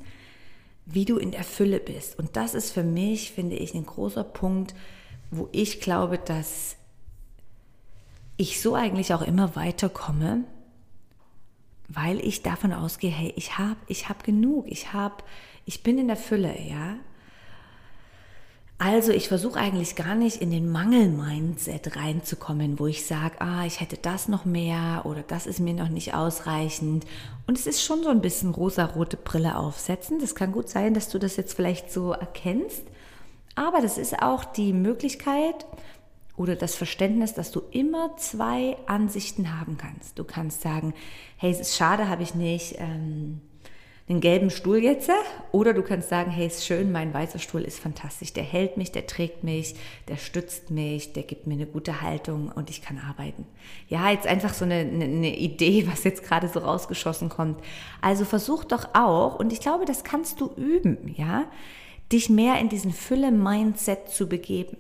wie 0.86 1.06
du 1.06 1.18
in 1.18 1.32
der 1.32 1.44
Fülle 1.44 1.80
bist. 1.80 2.20
Und 2.20 2.38
das 2.38 2.54
ist 2.54 2.72
für 2.72 2.84
mich, 2.84 3.32
finde 3.32 3.56
ich, 3.56 3.74
ein 3.74 3.88
großer 3.88 4.24
Punkt, 4.24 4.76
wo 5.32 5.50
ich 5.54 5.82
glaube, 5.82 6.20
dass 6.20 6.76
ich 8.38 8.62
so 8.62 8.76
eigentlich 8.76 9.12
auch 9.16 9.24
immer 9.24 9.56
weiterkomme, 9.56 10.44
weil 11.88 12.20
ich 12.24 12.44
davon 12.44 12.74
ausgehe, 12.74 13.10
hey, 13.10 13.34
ich 13.38 13.58
habe 13.58 13.80
ich 13.88 14.08
hab 14.08 14.24
genug, 14.24 14.66
ich 14.68 14.94
habe 14.94 15.24
ich 15.66 15.82
bin 15.82 15.98
in 15.98 16.10
der 16.10 16.16
Fülle, 16.16 16.62
ja. 16.62 16.98
Also 18.82 19.12
ich 19.12 19.28
versuche 19.28 19.60
eigentlich 19.60 19.98
gar 19.98 20.16
nicht 20.16 20.42
in 20.42 20.52
den 20.52 20.72
Mangel-Mindset 20.72 21.98
reinzukommen, 21.98 22.80
wo 22.80 22.88
ich 22.88 23.06
sage, 23.06 23.42
ah, 23.42 23.66
ich 23.66 23.82
hätte 23.82 23.98
das 23.98 24.30
noch 24.30 24.46
mehr 24.46 25.02
oder 25.04 25.22
das 25.22 25.48
ist 25.48 25.60
mir 25.60 25.74
noch 25.74 25.90
nicht 25.90 26.14
ausreichend. 26.14 27.06
Und 27.46 27.58
es 27.58 27.68
ist 27.68 27.84
schon 27.84 28.04
so 28.04 28.10
ein 28.10 28.22
bisschen 28.22 28.52
rosa-rote 28.52 29.18
Brille 29.18 29.58
aufsetzen. 29.58 30.20
Das 30.20 30.34
kann 30.34 30.54
gut 30.54 30.70
sein, 30.70 30.94
dass 30.94 31.10
du 31.10 31.20
das 31.20 31.36
jetzt 31.36 31.56
vielleicht 31.56 31.92
so 31.92 32.14
erkennst. 32.14 32.84
Aber 33.54 33.82
das 33.82 33.98
ist 33.98 34.22
auch 34.22 34.46
die 34.46 34.72
Möglichkeit 34.72 35.66
oder 36.38 36.56
das 36.56 36.76
Verständnis, 36.76 37.34
dass 37.34 37.52
du 37.52 37.62
immer 37.72 38.16
zwei 38.16 38.78
Ansichten 38.88 39.60
haben 39.60 39.78
kannst. 39.78 40.18
Du 40.18 40.24
kannst 40.24 40.62
sagen, 40.62 40.94
hey, 41.36 41.52
es 41.52 41.60
ist 41.60 41.76
schade, 41.76 42.08
habe 42.08 42.24
ich 42.24 42.34
nicht. 42.34 42.76
Ähm, 42.78 43.42
den 44.10 44.22
gelben 44.22 44.50
Stuhl 44.50 44.80
jetzt. 44.80 45.10
Oder 45.52 45.74
du 45.74 45.84
kannst 45.84 46.10
sagen, 46.10 46.32
hey, 46.32 46.48
ist 46.48 46.66
schön, 46.66 46.92
mein 46.92 47.14
weißer 47.14 47.38
Stuhl 47.38 47.62
ist 47.62 47.80
fantastisch. 47.80 48.34
Der 48.34 48.44
hält 48.44 48.76
mich, 48.76 48.92
der 48.92 49.06
trägt 49.06 49.44
mich, 49.44 49.76
der 50.08 50.18
stützt 50.18 50.72
mich, 50.72 51.14
der 51.14 51.24
gibt 51.24 51.46
mir 51.46 51.54
eine 51.54 51.68
gute 51.68 52.02
Haltung 52.02 52.52
und 52.54 52.72
ich 52.72 52.82
kann 52.82 52.98
arbeiten. 52.98 53.46
Ja, 53.88 54.10
jetzt 54.10 54.26
einfach 54.26 54.54
so 54.54 54.66
eine, 54.66 54.80
eine 54.80 55.38
Idee, 55.38 55.88
was 55.92 56.04
jetzt 56.04 56.24
gerade 56.24 56.48
so 56.48 56.60
rausgeschossen 56.60 57.30
kommt. 57.30 57.62
Also 58.02 58.26
versuch 58.26 58.64
doch 58.64 58.90
auch, 58.94 59.40
und 59.40 59.54
ich 59.54 59.62
glaube, 59.62 59.86
das 59.86 60.04
kannst 60.04 60.42
du 60.42 60.52
üben, 60.56 61.14
ja, 61.16 61.46
dich 62.12 62.30
mehr 62.32 62.60
in 62.60 62.70
diesen 62.70 62.92
Fülle-Mindset 62.92 64.10
zu 64.10 64.28
begeben. 64.28 64.78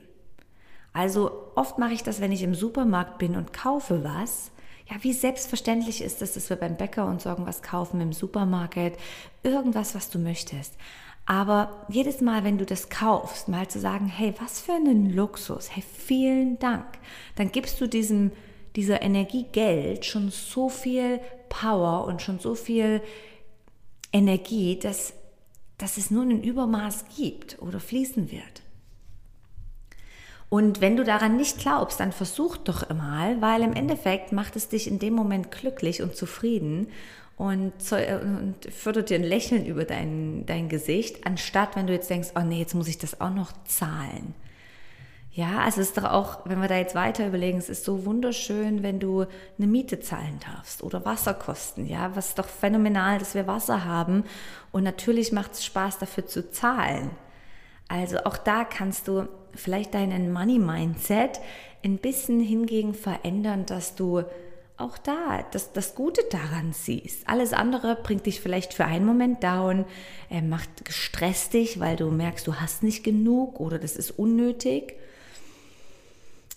Also 0.92 1.52
oft 1.54 1.78
mache 1.78 1.94
ich 1.94 2.02
das, 2.02 2.20
wenn 2.20 2.32
ich 2.32 2.42
im 2.42 2.56
Supermarkt 2.56 3.20
bin 3.20 3.36
und 3.36 3.54
kaufe 3.54 4.04
was, 4.04 4.50
ja, 4.90 4.96
wie 5.02 5.14
selbstverständlich 5.14 6.02
ist 6.02 6.22
es, 6.22 6.34
dass 6.34 6.50
wir 6.50 6.58
beim 6.58 6.76
Bäcker 6.76 7.06
uns 7.06 7.26
irgendwas 7.26 7.62
kaufen, 7.62 8.02
im 8.02 8.14
Supermarkt, 8.14 8.98
irgendwas, 9.44 9.94
was 9.94 10.10
du 10.10 10.18
möchtest. 10.18 10.74
Aber 11.26 11.86
jedes 11.90 12.22
Mal, 12.22 12.44
wenn 12.44 12.58
du 12.58 12.66
das 12.66 12.90
kaufst, 12.90 13.50
mal 13.50 13.68
zu 13.68 13.80
sagen, 13.80 14.08
hey, 14.08 14.34
was 14.40 14.60
für 14.60 14.74
einen 14.74 15.14
Luxus, 15.14 15.70
hey, 15.72 15.84
vielen 15.84 16.58
Dank, 16.58 16.88
dann 17.36 17.52
gibst 17.52 17.80
du 17.80 17.88
diesem, 17.88 18.32
dieser 18.76 19.04
Energie 19.04 19.46
Geld 19.52 20.06
schon 20.06 20.32
so 20.32 20.70
viel 20.70 21.20
Power 21.50 22.06
und 22.06 22.24
schon 22.24 22.40
so 22.40 22.56
viel 22.56 23.04
Energie, 24.12 24.80
dass, 24.80 25.14
dass 25.78 25.98
es 25.98 26.10
nur 26.10 26.24
ein 26.24 26.42
Übermaß 26.42 27.06
gibt 27.16 27.62
oder 27.62 27.80
fließen 27.80 28.32
wird. 28.32 28.59
Und 30.50 30.82
wenn 30.82 30.98
du 30.98 31.04
daran 31.04 31.38
nicht 31.38 31.60
glaubst, 31.60 32.00
dann 32.00 32.12
versuch 32.12 32.58
doch 32.58 32.90
mal, 32.90 33.40
weil 33.40 33.62
im 33.62 33.74
Endeffekt 33.74 34.32
macht 34.32 34.56
es 34.56 34.68
dich 34.68 34.88
in 34.88 34.98
dem 34.98 35.14
Moment 35.14 35.52
glücklich 35.52 36.02
und 36.02 36.16
zufrieden 36.16 36.88
und, 37.38 37.74
und 37.92 38.56
fördert 38.74 39.12
dir 39.12 39.16
ein 39.16 39.24
Lächeln 39.24 39.66
über 39.66 39.86
dein, 39.86 40.46
dein 40.48 40.68
Gesicht, 40.68 41.26
anstatt 41.26 41.76
wenn 41.76 41.88
du 41.88 41.94
jetzt 41.94 42.10
denkst, 42.10 42.30
oh 42.36 42.42
nee, 42.42 42.60
jetzt 42.60 42.74
muss 42.74 42.88
ich 42.88 42.98
das 42.98 43.22
auch 43.22 43.34
noch 43.34 43.52
zahlen. 43.66 44.34
Ja, 45.32 45.60
also 45.60 45.80
es 45.80 45.90
ist 45.90 45.98
doch 45.98 46.06
auch, 46.06 46.40
wenn 46.46 46.60
wir 46.60 46.68
da 46.68 46.78
jetzt 46.78 46.96
weiter 46.96 47.28
überlegen, 47.28 47.60
es 47.60 47.70
ist 47.70 47.86
so 47.86 48.04
wunderschön, 48.06 48.82
wenn 48.82 49.00
du 49.00 49.26
eine 49.58 49.68
Miete 49.68 50.00
zahlen 50.00 50.40
darfst 50.54 50.82
oder 50.84 51.06
Wasserkosten, 51.06 51.88
ja, 51.88 52.14
was 52.16 52.30
ist 52.30 52.40
doch 52.40 52.48
phänomenal, 52.48 53.20
dass 53.20 53.36
wir 53.36 53.46
Wasser 53.46 53.86
haben 53.86 54.24
und 54.72 54.84
natürlich 54.84 55.32
macht 55.32 55.54
es 55.54 55.64
Spaß 55.64 56.00
dafür 56.00 56.26
zu 56.26 56.52
zahlen. 56.52 57.12
Also 57.90 58.20
auch 58.20 58.38
da 58.38 58.64
kannst 58.64 59.08
du 59.10 59.28
vielleicht 59.54 59.94
deinen 59.94 60.32
Money-Mindset 60.32 61.42
ein 61.84 61.98
bisschen 61.98 62.40
hingegen 62.40 62.94
verändern, 62.94 63.66
dass 63.66 63.96
du 63.96 64.24
auch 64.78 64.98
da 64.98 65.44
das, 65.52 65.74
das 65.74 65.96
Gute 65.96 66.22
daran 66.32 66.72
siehst. 66.72 67.28
Alles 67.28 67.52
andere 67.52 67.98
bringt 67.98 68.26
dich 68.26 68.40
vielleicht 68.40 68.74
für 68.74 68.86
einen 68.86 69.06
Moment 69.06 69.44
down, 69.44 69.86
äh, 70.30 70.42
macht 70.42 70.86
gestresst 70.86 71.54
dich, 71.54 71.80
weil 71.80 71.98
du 71.98 72.12
merkst, 72.12 72.48
du 72.48 72.56
hast 72.56 72.84
nicht 72.84 73.04
genug 73.04 73.60
oder 73.60 73.78
das 73.78 73.98
ist 73.98 74.12
unnötig. 74.12 74.96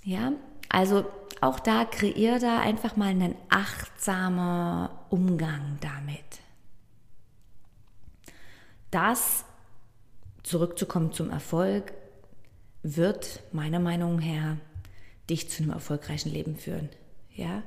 Ja, 0.05 0.33
also 0.69 1.05
auch 1.41 1.59
da 1.59 1.85
kreier 1.85 2.39
da 2.39 2.61
einfach 2.61 2.97
mal 2.97 3.09
einen 3.09 3.35
achtsamen 3.49 4.89
Umgang 5.11 5.79
damit. 5.81 6.21
Das 8.93 9.45
zurückzukommen 10.53 11.13
zum 11.13 11.31
Erfolg, 11.31 11.95
wird 12.83 13.43
meiner 13.53 13.81
Meinung 13.81 14.19
her 14.19 14.59
dich 15.31 15.49
zu 15.49 15.63
einem 15.63 15.73
erfolgreichen 15.73 16.31
Leben 16.31 16.57
führen. 16.57 16.91
Ja? 17.35 17.63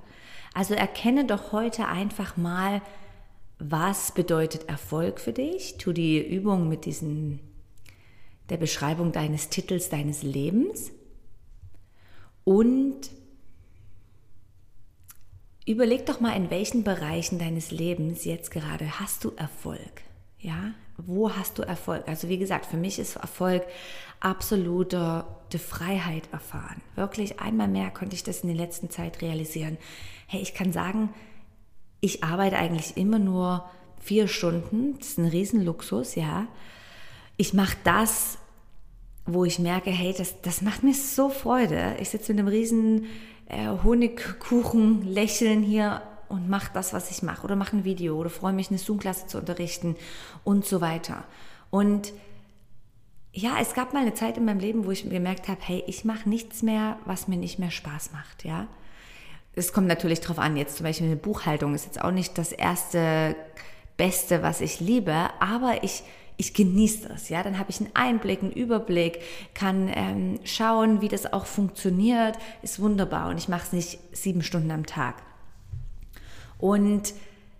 Also 0.53 0.75
erkenne 0.75 1.25
doch 1.25 1.51
heute 1.51 1.87
einfach 1.87 2.37
mal, 2.37 2.83
was 3.57 4.11
bedeutet 4.11 4.69
Erfolg 4.69 5.19
für 5.19 5.33
dich. 5.33 5.77
Tu 5.77 5.93
die 5.93 6.19
Übung 6.19 6.69
mit 6.69 6.85
diesen, 6.85 7.39
der 8.49 8.57
Beschreibung 8.57 9.11
deines 9.11 9.49
Titels, 9.49 9.89
deines 9.89 10.21
Lebens. 10.21 10.91
Und 12.43 13.09
überleg 15.65 16.05
doch 16.05 16.19
mal, 16.19 16.35
in 16.35 16.51
welchen 16.51 16.83
Bereichen 16.83 17.39
deines 17.39 17.71
Lebens 17.71 18.25
jetzt 18.25 18.51
gerade 18.51 18.99
hast 18.99 19.23
du 19.23 19.31
Erfolg. 19.37 20.03
Ja, 20.37 20.75
wo 20.97 21.31
hast 21.31 21.57
du 21.57 21.63
Erfolg? 21.63 22.07
Also 22.07 22.29
wie 22.29 22.37
gesagt, 22.37 22.65
für 22.65 22.77
mich 22.77 22.99
ist 22.99 23.15
Erfolg 23.17 23.63
absolute 24.19 25.25
Freiheit 25.57 26.23
erfahren. 26.31 26.81
Wirklich 26.95 27.39
einmal 27.39 27.67
mehr 27.67 27.91
konnte 27.91 28.15
ich 28.15 28.23
das 28.23 28.41
in 28.41 28.49
der 28.49 28.57
letzten 28.57 28.89
Zeit 28.89 29.21
realisieren. 29.21 29.77
Hey, 30.27 30.41
ich 30.41 30.53
kann 30.53 30.71
sagen, 30.71 31.13
ich 32.01 32.23
arbeite 32.23 32.57
eigentlich 32.57 32.97
immer 32.97 33.19
nur 33.19 33.65
vier 33.99 34.27
Stunden. 34.27 34.97
Das 34.97 35.09
ist 35.09 35.17
ein 35.17 35.27
Riesenluxus, 35.27 36.15
ja. 36.15 36.47
Ich 37.37 37.53
mache 37.53 37.77
das, 37.83 38.37
wo 39.25 39.43
ich 39.45 39.59
merke, 39.59 39.89
hey, 39.89 40.13
das, 40.17 40.41
das 40.41 40.61
macht 40.61 40.83
mir 40.83 40.93
so 40.93 41.29
Freude. 41.29 41.95
Ich 41.99 42.09
sitze 42.09 42.33
mit 42.33 42.39
einem 42.39 42.47
riesen 42.47 43.05
äh, 43.47 43.67
Honigkuchen 43.83 45.03
lächeln 45.03 45.63
hier 45.63 46.01
und 46.29 46.49
mache 46.49 46.71
das, 46.73 46.93
was 46.93 47.11
ich 47.11 47.23
mache 47.23 47.43
oder 47.43 47.55
mache 47.55 47.77
ein 47.77 47.83
Video 47.83 48.15
oder 48.15 48.29
freue 48.29 48.53
mich, 48.53 48.69
eine 48.69 48.79
Zoom-Klasse 48.79 49.27
zu 49.27 49.37
unterrichten 49.37 49.95
und 50.43 50.65
so 50.65 50.81
weiter. 50.81 51.23
Und 51.69 52.13
ja, 53.35 53.57
es 53.59 53.73
gab 53.73 53.93
mal 53.93 54.01
eine 54.01 54.13
Zeit 54.13 54.37
in 54.37 54.45
meinem 54.45 54.59
Leben, 54.59 54.85
wo 54.85 54.91
ich 54.91 55.07
gemerkt 55.09 55.49
habe, 55.49 55.59
hey, 55.61 55.83
ich 55.87 56.05
mache 56.05 56.29
nichts 56.29 56.63
mehr, 56.63 56.97
was 57.03 57.27
mir 57.27 57.35
nicht 57.35 57.59
mehr 57.59 57.71
Spaß 57.71 58.11
macht, 58.13 58.45
ja. 58.45 58.67
Es 59.57 59.73
kommt 59.73 59.87
natürlich 59.87 60.21
drauf 60.21 60.39
an, 60.39 60.57
jetzt 60.57 60.77
zum 60.77 60.85
Beispiel 60.85 61.07
eine 61.07 61.15
Buchhaltung 61.15 61.75
ist 61.75 61.85
jetzt 61.85 62.01
auch 62.01 62.11
nicht 62.11 62.37
das 62.37 62.51
erste 62.51 63.35
Beste, 63.97 64.41
was 64.41 64.61
ich 64.61 64.79
liebe, 64.79 65.29
aber 65.39 65.83
ich, 65.83 66.03
ich 66.37 66.53
genieße 66.53 67.09
das, 67.09 67.27
ja. 67.27 67.43
Dann 67.43 67.59
habe 67.59 67.71
ich 67.71 67.81
einen 67.81 67.93
Einblick, 67.93 68.41
einen 68.41 68.53
Überblick, 68.53 69.19
kann 69.53 69.91
ähm, 69.93 70.39
schauen, 70.45 71.01
wie 71.01 71.09
das 71.09 71.33
auch 71.33 71.45
funktioniert, 71.45 72.37
ist 72.61 72.79
wunderbar 72.79 73.29
und 73.29 73.37
ich 73.37 73.49
mache 73.49 73.63
es 73.63 73.73
nicht 73.73 73.99
sieben 74.13 74.43
Stunden 74.43 74.71
am 74.71 74.85
Tag. 74.85 75.15
Und 76.57 77.13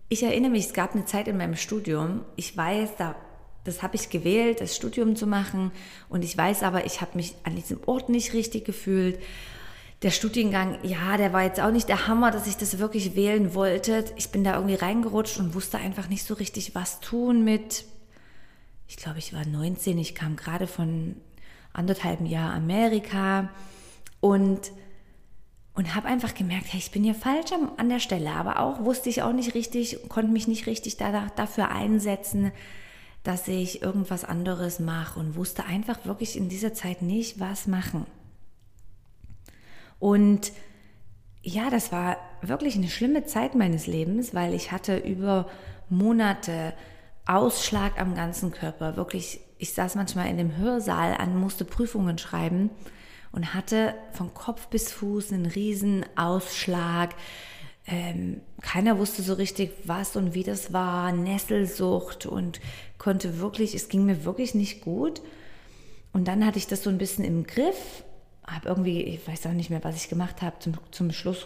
ich 0.09 0.23
erinnere 0.23 0.51
mich, 0.51 0.67
es 0.67 0.73
gab 0.73 0.93
eine 0.93 1.05
Zeit 1.05 1.27
in 1.27 1.37
meinem 1.37 1.55
Studium, 1.55 2.21
ich 2.35 2.55
weiß, 2.55 2.91
da, 2.97 3.15
das 3.63 3.81
habe 3.81 3.95
ich 3.95 4.09
gewählt, 4.09 4.61
das 4.61 4.75
Studium 4.75 5.15
zu 5.15 5.27
machen. 5.27 5.71
Und 6.09 6.23
ich 6.23 6.37
weiß 6.37 6.63
aber, 6.63 6.85
ich 6.85 7.01
habe 7.01 7.11
mich 7.15 7.35
an 7.43 7.55
diesem 7.55 7.79
Ort 7.85 8.09
nicht 8.09 8.33
richtig 8.33 8.65
gefühlt. 8.65 9.19
Der 10.03 10.11
Studiengang, 10.11 10.77
ja, 10.83 11.17
der 11.17 11.33
war 11.33 11.43
jetzt 11.43 11.59
auch 11.59 11.71
nicht 11.71 11.89
der 11.89 12.07
Hammer, 12.07 12.29
dass 12.29 12.47
ich 12.47 12.57
das 12.57 12.77
wirklich 12.77 13.15
wählen 13.15 13.55
wollte. 13.55 14.05
Ich 14.17 14.29
bin 14.29 14.43
da 14.43 14.55
irgendwie 14.55 14.75
reingerutscht 14.75 15.39
und 15.39 15.55
wusste 15.55 15.79
einfach 15.79 16.09
nicht 16.09 16.25
so 16.25 16.35
richtig, 16.35 16.75
was 16.75 16.99
tun 16.99 17.43
mit, 17.43 17.85
ich 18.87 18.97
glaube, 18.97 19.17
ich 19.17 19.33
war 19.33 19.45
19, 19.45 19.97
ich 19.97 20.13
kam 20.13 20.35
gerade 20.35 20.67
von 20.67 21.15
anderthalb 21.73 22.21
Jahr 22.21 22.53
Amerika 22.53 23.49
und 24.19 24.71
und 25.75 25.93
habe 25.93 26.07
einfach 26.07 26.33
gemerkt, 26.33 26.67
hey, 26.71 26.79
ich 26.79 26.91
bin 26.91 27.03
hier 27.03 27.15
falsch 27.15 27.51
an 27.77 27.89
der 27.89 27.99
Stelle, 27.99 28.31
aber 28.31 28.59
auch 28.59 28.83
wusste 28.83 29.09
ich 29.09 29.21
auch 29.21 29.33
nicht 29.33 29.53
richtig, 29.53 29.99
konnte 30.07 30.31
mich 30.31 30.47
nicht 30.47 30.67
richtig 30.67 30.95
da, 30.97 31.27
dafür 31.35 31.69
einsetzen, 31.69 32.51
dass 33.23 33.47
ich 33.47 33.81
irgendwas 33.81 34.23
anderes 34.23 34.79
mache 34.79 35.19
und 35.19 35.35
wusste 35.35 35.65
einfach 35.65 36.05
wirklich 36.05 36.37
in 36.37 36.47
dieser 36.47 36.73
Zeit 36.73 37.01
nicht, 37.01 37.39
was 37.39 37.67
machen. 37.67 38.05
Und 39.99 40.53
ja, 41.41 41.69
das 41.69 41.91
war 41.91 42.17
wirklich 42.41 42.75
eine 42.75 42.87
schlimme 42.87 43.25
Zeit 43.25 43.53
meines 43.53 43.85
Lebens, 43.85 44.33
weil 44.33 44.53
ich 44.53 44.71
hatte 44.71 44.97
über 44.97 45.47
Monate 45.89 46.73
Ausschlag 47.25 47.99
am 47.99 48.15
ganzen 48.15 48.51
Körper. 48.51 48.95
Wirklich, 48.95 49.41
ich 49.57 49.73
saß 49.73 49.95
manchmal 49.95 50.29
in 50.29 50.37
dem 50.37 50.57
Hörsaal 50.57 51.15
an, 51.15 51.37
musste 51.37 51.65
Prüfungen 51.65 52.17
schreiben 52.17 52.69
und 53.35 53.53
hatte 53.53 53.93
von 54.13 54.33
Kopf 54.33 54.67
bis 54.67 54.91
Fuß 54.93 55.33
einen 55.33 55.45
riesen 55.45 56.05
Ausschlag. 56.15 57.13
Ähm, 57.85 58.41
keiner 58.61 58.97
wusste 58.97 59.21
so 59.21 59.33
richtig, 59.33 59.73
was 59.83 60.15
und 60.15 60.33
wie 60.33 60.43
das 60.43 60.71
war, 60.71 61.11
Nesselsucht 61.11 62.25
und 62.25 62.61
konnte 62.97 63.39
wirklich, 63.39 63.75
es 63.75 63.89
ging 63.89 64.05
mir 64.05 64.23
wirklich 64.23 64.55
nicht 64.55 64.81
gut. 64.81 65.21
Und 66.13 66.29
dann 66.29 66.45
hatte 66.45 66.57
ich 66.57 66.67
das 66.67 66.81
so 66.81 66.89
ein 66.89 66.97
bisschen 66.97 67.25
im 67.25 67.45
Griff, 67.45 68.03
habe 68.47 68.69
irgendwie, 68.69 69.03
ich 69.03 69.27
weiß 69.27 69.47
auch 69.47 69.51
nicht 69.51 69.69
mehr, 69.69 69.83
was 69.83 69.97
ich 69.97 70.07
gemacht 70.07 70.41
habe. 70.41 70.57
Zum, 70.59 70.75
zum 70.91 71.11
Schluss 71.11 71.45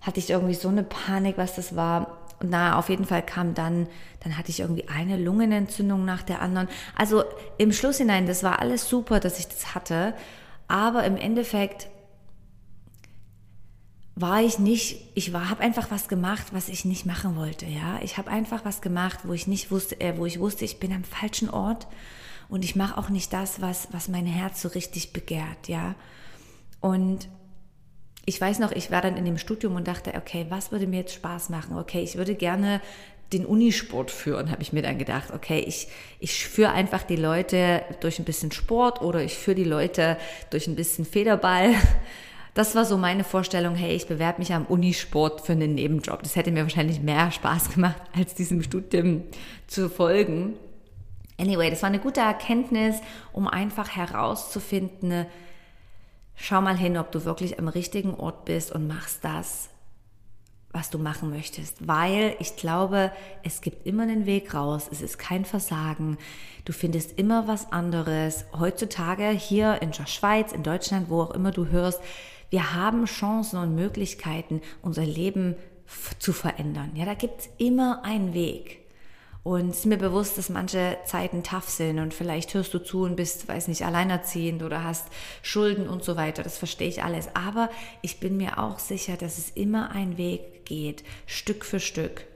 hatte 0.00 0.18
ich 0.18 0.30
irgendwie 0.30 0.54
so 0.54 0.68
eine 0.68 0.82
Panik, 0.82 1.36
was 1.36 1.56
das 1.56 1.76
war. 1.76 2.22
Und 2.40 2.50
na, 2.50 2.78
auf 2.78 2.88
jeden 2.88 3.04
Fall 3.04 3.24
kam 3.24 3.52
dann, 3.52 3.86
dann 4.20 4.38
hatte 4.38 4.48
ich 4.48 4.60
irgendwie 4.60 4.88
eine 4.88 5.18
Lungenentzündung 5.18 6.06
nach 6.06 6.22
der 6.22 6.40
anderen. 6.40 6.68
Also 6.94 7.24
im 7.58 7.72
Schluss 7.72 7.98
hinein, 7.98 8.26
das 8.26 8.42
war 8.42 8.60
alles 8.60 8.88
super, 8.88 9.20
dass 9.20 9.38
ich 9.38 9.46
das 9.46 9.74
hatte. 9.74 10.14
Aber 10.68 11.04
im 11.04 11.16
Endeffekt 11.16 11.88
war 14.14 14.42
ich 14.42 14.58
nicht, 14.58 15.10
ich 15.14 15.34
habe 15.34 15.60
einfach 15.60 15.90
was 15.90 16.08
gemacht, 16.08 16.46
was 16.52 16.70
ich 16.70 16.86
nicht 16.86 17.04
machen 17.04 17.36
wollte, 17.36 17.66
ja. 17.66 18.00
Ich 18.02 18.16
habe 18.16 18.30
einfach 18.30 18.64
was 18.64 18.80
gemacht, 18.80 19.20
wo 19.24 19.34
ich 19.34 19.46
nicht 19.46 19.70
wusste, 19.70 20.00
äh, 20.00 20.16
wo 20.16 20.24
ich 20.24 20.40
wusste, 20.40 20.64
ich 20.64 20.80
bin 20.80 20.92
am 20.92 21.04
falschen 21.04 21.50
Ort 21.50 21.86
und 22.48 22.64
ich 22.64 22.76
mache 22.76 22.96
auch 22.96 23.10
nicht 23.10 23.32
das, 23.32 23.60
was, 23.60 23.88
was 23.92 24.08
mein 24.08 24.26
Herz 24.26 24.62
so 24.62 24.68
richtig 24.68 25.12
begehrt, 25.12 25.68
ja. 25.68 25.94
Und 26.80 27.28
ich 28.24 28.40
weiß 28.40 28.58
noch, 28.58 28.72
ich 28.72 28.90
war 28.90 29.02
dann 29.02 29.16
in 29.16 29.24
dem 29.24 29.38
Studium 29.38 29.76
und 29.76 29.86
dachte, 29.86 30.14
okay, 30.16 30.46
was 30.48 30.72
würde 30.72 30.86
mir 30.86 31.00
jetzt 31.00 31.14
Spaß 31.14 31.50
machen? 31.50 31.76
Okay, 31.76 32.02
ich 32.02 32.16
würde 32.16 32.34
gerne 32.34 32.80
den 33.32 33.44
Unisport 33.44 34.10
führen, 34.10 34.50
habe 34.50 34.62
ich 34.62 34.72
mir 34.72 34.82
dann 34.82 34.98
gedacht, 34.98 35.32
okay, 35.32 35.58
ich, 35.58 35.88
ich 36.20 36.46
führe 36.46 36.72
einfach 36.72 37.02
die 37.02 37.16
Leute 37.16 37.82
durch 38.00 38.18
ein 38.18 38.24
bisschen 38.24 38.52
Sport 38.52 39.02
oder 39.02 39.22
ich 39.22 39.34
führe 39.34 39.56
die 39.56 39.64
Leute 39.64 40.16
durch 40.50 40.66
ein 40.66 40.76
bisschen 40.76 41.04
Federball 41.04 41.74
das 42.56 42.74
war 42.74 42.86
so 42.86 42.96
meine 42.96 43.22
Vorstellung, 43.22 43.74
hey, 43.74 43.94
ich 43.94 44.06
bewerbe 44.06 44.38
mich 44.38 44.54
am 44.54 44.64
Unisport 44.64 45.42
für 45.42 45.52
einen 45.52 45.74
Nebenjob. 45.74 46.22
Das 46.22 46.36
hätte 46.36 46.50
mir 46.50 46.62
wahrscheinlich 46.62 47.02
mehr 47.02 47.30
Spaß 47.30 47.68
gemacht, 47.74 48.00
als 48.16 48.34
diesem 48.34 48.62
Studium 48.62 49.24
zu 49.66 49.90
folgen. 49.90 50.54
Anyway, 51.38 51.68
das 51.68 51.82
war 51.82 51.90
eine 51.90 51.98
gute 51.98 52.20
Erkenntnis, 52.20 52.96
um 53.34 53.46
einfach 53.46 53.90
herauszufinden, 53.90 55.26
schau 56.34 56.62
mal 56.62 56.78
hin, 56.78 56.96
ob 56.96 57.12
du 57.12 57.26
wirklich 57.26 57.58
am 57.58 57.68
richtigen 57.68 58.14
Ort 58.14 58.46
bist 58.46 58.72
und 58.72 58.88
machst 58.88 59.22
das, 59.22 59.68
was 60.76 60.90
du 60.90 60.98
machen 60.98 61.30
möchtest. 61.30 61.88
Weil 61.88 62.36
ich 62.38 62.54
glaube, 62.56 63.10
es 63.42 63.62
gibt 63.62 63.86
immer 63.86 64.02
einen 64.02 64.26
Weg 64.26 64.54
raus. 64.54 64.88
Es 64.92 65.00
ist 65.00 65.18
kein 65.18 65.44
Versagen. 65.44 66.18
Du 66.66 66.72
findest 66.72 67.18
immer 67.18 67.48
was 67.48 67.72
anderes. 67.72 68.44
Heutzutage 68.56 69.30
hier 69.30 69.80
in 69.80 69.90
der 69.90 70.06
Schweiz, 70.06 70.52
in 70.52 70.62
Deutschland, 70.62 71.08
wo 71.08 71.22
auch 71.22 71.30
immer 71.32 71.50
du 71.50 71.68
hörst, 71.68 72.00
wir 72.50 72.74
haben 72.74 73.06
Chancen 73.06 73.58
und 73.58 73.74
Möglichkeiten, 73.74 74.60
unser 74.82 75.04
Leben 75.04 75.56
zu 76.18 76.32
verändern. 76.32 76.92
Ja, 76.94 77.04
da 77.04 77.14
gibt's 77.14 77.48
immer 77.58 78.04
einen 78.04 78.34
Weg. 78.34 78.85
Und 79.46 79.70
es 79.70 79.78
ist 79.78 79.86
mir 79.86 79.96
bewusst, 79.96 80.36
dass 80.38 80.48
manche 80.48 80.98
Zeiten 81.04 81.44
tough 81.44 81.68
sind 81.68 82.00
und 82.00 82.12
vielleicht 82.12 82.52
hörst 82.52 82.74
du 82.74 82.80
zu 82.80 83.04
und 83.04 83.14
bist, 83.14 83.46
weiß 83.46 83.68
nicht, 83.68 83.86
alleinerziehend 83.86 84.64
oder 84.64 84.82
hast 84.82 85.06
Schulden 85.40 85.88
und 85.88 86.02
so 86.02 86.16
weiter. 86.16 86.42
Das 86.42 86.58
verstehe 86.58 86.88
ich 86.88 87.04
alles. 87.04 87.28
Aber 87.36 87.70
ich 88.02 88.18
bin 88.18 88.36
mir 88.36 88.58
auch 88.58 88.80
sicher, 88.80 89.16
dass 89.16 89.38
es 89.38 89.50
immer 89.50 89.92
einen 89.92 90.18
Weg 90.18 90.64
geht, 90.64 91.04
Stück 91.26 91.64
für 91.64 91.78
Stück, 91.78 92.26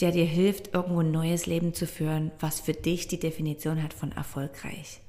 der 0.00 0.10
dir 0.10 0.24
hilft, 0.24 0.72
irgendwo 0.72 1.00
ein 1.00 1.10
neues 1.10 1.44
Leben 1.44 1.74
zu 1.74 1.86
führen, 1.86 2.30
was 2.40 2.60
für 2.60 2.72
dich 2.72 3.08
die 3.08 3.20
Definition 3.20 3.82
hat 3.82 3.92
von 3.92 4.12
erfolgreich. 4.12 5.02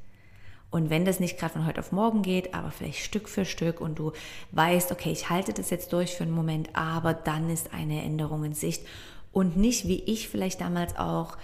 Und 0.71 0.89
wenn 0.89 1.05
das 1.05 1.21
nicht 1.21 1.39
gerade 1.39 1.53
von 1.53 1.65
heute 1.65 1.79
auf 1.79 1.93
morgen 1.93 2.21
geht, 2.21 2.53
aber 2.53 2.71
vielleicht 2.71 2.99
Stück 2.99 3.29
für 3.29 3.45
Stück 3.45 3.79
und 3.79 3.97
du 3.97 4.11
weißt, 4.51 4.91
okay, 4.91 5.13
ich 5.13 5.29
halte 5.29 5.53
das 5.53 5.69
jetzt 5.69 5.93
durch 5.93 6.15
für 6.15 6.23
einen 6.23 6.33
Moment, 6.33 6.71
aber 6.73 7.13
dann 7.13 7.49
ist 7.49 7.73
eine 7.73 8.03
Änderung 8.03 8.43
in 8.43 8.55
Sicht 8.55 8.85
und 9.33 9.57
nicht 9.57 9.87
wie 9.87 9.99
ich 9.99 10.29
vielleicht 10.29 10.61
damals 10.61 10.95
auch 10.95 11.37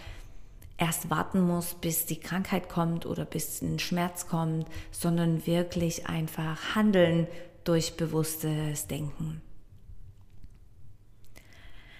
erst 0.77 1.09
warten 1.09 1.41
muss, 1.41 1.73
bis 1.73 2.05
die 2.05 2.19
Krankheit 2.21 2.69
kommt 2.69 3.05
oder 3.05 3.25
bis 3.25 3.61
ein 3.61 3.79
Schmerz 3.79 4.27
kommt, 4.27 4.65
sondern 4.91 5.45
wirklich 5.45 6.07
einfach 6.07 6.75
handeln 6.75 7.27
durch 7.65 7.97
bewusstes 7.97 8.87
Denken. 8.87 9.41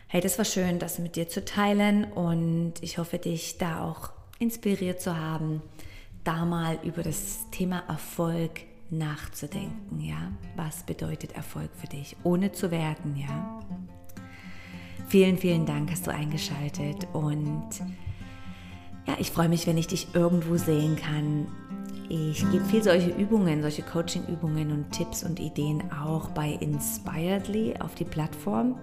Hey, 0.08 0.22
das 0.22 0.38
war 0.38 0.46
schön, 0.46 0.79
das 0.79 0.98
mit 0.98 1.17
dir 1.17 1.27
zu 1.27 1.43
teilen 1.43 2.05
und 2.05 2.75
ich 2.79 2.98
hoffe, 2.98 3.17
dich 3.17 3.58
da 3.58 3.84
auch 3.84 4.12
inspiriert 4.39 5.01
zu 5.01 5.17
haben 5.17 5.62
da 6.23 6.45
mal 6.45 6.78
über 6.84 7.04
das 7.04 7.49
Thema 7.52 7.84
Erfolg 7.88 8.62
nachzudenken, 8.89 10.02
ja? 10.02 10.32
Was 10.56 10.84
bedeutet 10.84 11.34
Erfolg 11.34 11.69
für 11.75 11.88
dich, 11.88 12.15
ohne 12.23 12.52
zu 12.52 12.71
werten, 12.71 13.15
ja? 13.15 13.60
Vielen, 15.10 15.38
vielen 15.39 15.65
Dank, 15.65 15.89
hast 15.89 16.06
du 16.06 16.12
eingeschaltet. 16.12 17.08
Und 17.13 17.69
ja, 19.08 19.15
ich 19.17 19.32
freue 19.32 19.50
mich, 19.50 19.65
wenn 19.65 19.76
ich 19.76 19.88
dich 19.88 20.13
irgendwo 20.13 20.56
sehen 20.58 20.95
kann. 20.98 21.48
Ich 22.10 22.48
gebe 22.52 22.63
viel 22.65 22.84
solche 22.84 23.10
Übungen, 23.10 23.63
solche 23.63 23.82
Coaching-Übungen 23.82 24.72
und 24.72 24.91
Tipps 24.91 25.24
und 25.24 25.39
Ideen 25.39 25.82
auch 25.91 26.30
bei 26.30 26.50
Inspiredly 26.52 27.74
auf 27.80 27.95
die 27.95 28.06
Plattform. 28.06 28.76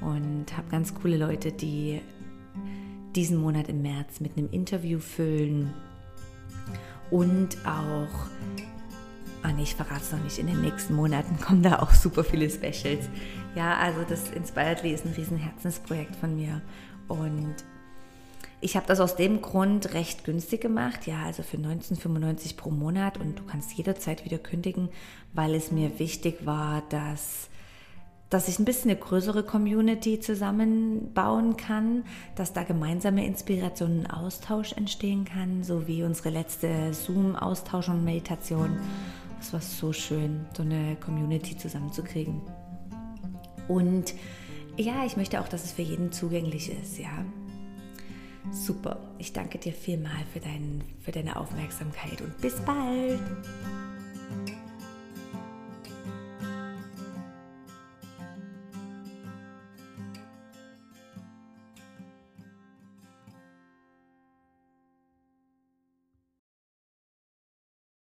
Und 0.00 0.46
habe 0.56 0.68
ganz 0.72 0.92
coole 0.92 1.16
Leute, 1.16 1.52
die 1.52 2.00
diesen 3.14 3.36
Monat 3.36 3.68
im 3.68 3.80
März 3.80 4.18
mit 4.18 4.36
einem 4.36 4.50
Interview 4.50 4.98
füllen. 4.98 5.72
Und 7.12 7.58
auch, 7.64 8.26
ah 9.42 9.52
nee, 9.52 9.62
ich 9.62 9.74
verrate 9.74 10.02
es 10.02 10.12
noch 10.12 10.22
nicht, 10.22 10.38
in 10.38 10.46
den 10.46 10.60
nächsten 10.60 10.94
Monaten 10.94 11.38
kommen 11.40 11.62
da 11.62 11.80
auch 11.80 11.92
super 11.92 12.24
viele 12.24 12.48
Specials. 12.50 13.08
Ja, 13.54 13.76
also 13.76 14.04
das 14.08 14.30
Inspiredly 14.30 14.92
ist 14.92 15.04
ein 15.04 15.12
riesen 15.12 15.36
Herzensprojekt 15.36 16.16
von 16.16 16.36
mir 16.36 16.62
und 17.08 17.54
ich 18.60 18.76
habe 18.76 18.86
das 18.86 18.98
aus 18.98 19.14
dem 19.14 19.40
Grund 19.40 19.94
recht 19.94 20.24
günstig 20.24 20.60
gemacht, 20.60 21.06
ja, 21.06 21.22
also 21.24 21.42
für 21.42 21.58
1995 21.58 22.56
pro 22.56 22.70
Monat 22.70 23.18
und 23.18 23.38
du 23.38 23.44
kannst 23.44 23.72
jederzeit 23.74 24.24
wieder 24.24 24.38
kündigen, 24.38 24.88
weil 25.32 25.54
es 25.54 25.70
mir 25.70 25.98
wichtig 25.98 26.44
war, 26.44 26.82
dass 26.88 27.48
dass 28.30 28.46
ich 28.48 28.58
ein 28.58 28.66
bisschen 28.66 28.90
eine 28.90 29.00
größere 29.00 29.42
Community 29.42 30.20
zusammenbauen 30.20 31.56
kann, 31.56 32.04
dass 32.34 32.52
da 32.52 32.62
gemeinsame 32.62 33.24
Inspirationen 33.24 34.00
und 34.00 34.06
Austausch 34.06 34.72
entstehen 34.74 35.24
kann, 35.24 35.64
so 35.64 35.86
wie 35.86 36.02
unsere 36.02 36.28
letzte 36.28 36.92
Zoom-Austausch 36.92 37.88
und 37.88 38.04
Meditation. 38.04 38.76
Es 39.40 39.52
war 39.52 39.60
so 39.60 39.92
schön, 39.92 40.46
so 40.56 40.62
eine 40.62 40.96
Community 40.96 41.56
zusammenzukriegen. 41.56 42.42
Und 43.68 44.14
ja, 44.76 45.04
ich 45.04 45.16
möchte 45.16 45.40
auch, 45.40 45.48
dass 45.48 45.64
es 45.64 45.72
für 45.72 45.82
jeden 45.82 46.12
zugänglich 46.12 46.70
ist, 46.70 46.98
ja. 46.98 47.24
Super. 48.50 48.98
Ich 49.18 49.32
danke 49.32 49.58
dir 49.58 49.72
vielmal 49.72 50.24
für, 50.32 50.40
dein, 50.40 50.82
für 51.00 51.12
deine 51.12 51.36
Aufmerksamkeit 51.36 52.20
und 52.20 52.38
bis 52.40 52.60
bald. 52.60 53.20